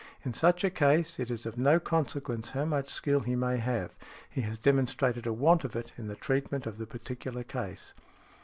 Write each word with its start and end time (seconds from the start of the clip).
In 0.25 0.33
such 0.33 0.63
a 0.63 0.71
case, 0.71 1.19
it 1.19 1.29
is 1.29 1.45
of 1.45 1.59
no 1.59 1.79
consequence 1.79 2.49
how 2.49 2.65
much 2.65 2.89
skill 2.89 3.19
he 3.19 3.35
may 3.35 3.57
have; 3.57 3.95
he 4.31 4.41
has 4.41 4.57
demonstrated 4.57 5.27
a 5.27 5.31
want 5.31 5.63
of 5.63 5.75
it 5.75 5.93
in 5.95 6.07
the 6.07 6.15
treatment 6.15 6.65
of 6.65 6.79
the 6.79 6.87
particular 6.87 7.43
case. 7.43 7.93